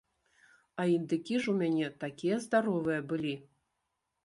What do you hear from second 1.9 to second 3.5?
такія здаровыя былі!